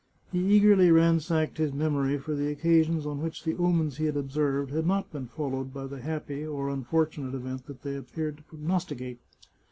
[0.31, 4.17] He eagerly ransacked his mem ory for the occasions on which the omens he had
[4.17, 8.43] observed had not been followed by the happy or unfortunate event they had appeared to
[8.45, 9.19] prognosticate.